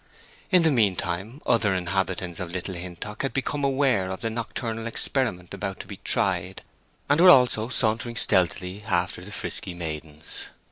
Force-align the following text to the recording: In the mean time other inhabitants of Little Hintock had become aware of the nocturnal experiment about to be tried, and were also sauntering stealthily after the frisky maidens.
In 0.49 0.63
the 0.63 0.71
mean 0.71 0.95
time 0.95 1.43
other 1.45 1.75
inhabitants 1.75 2.39
of 2.39 2.51
Little 2.51 2.73
Hintock 2.73 3.21
had 3.21 3.33
become 3.33 3.63
aware 3.63 4.09
of 4.09 4.21
the 4.21 4.31
nocturnal 4.31 4.87
experiment 4.87 5.53
about 5.53 5.79
to 5.81 5.85
be 5.85 5.97
tried, 5.97 6.63
and 7.07 7.21
were 7.21 7.29
also 7.29 7.69
sauntering 7.69 8.15
stealthily 8.15 8.81
after 8.87 9.23
the 9.23 9.31
frisky 9.31 9.75
maidens. 9.75 10.45